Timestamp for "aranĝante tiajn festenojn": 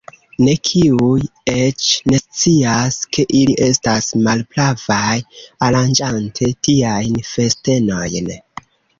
5.67-8.33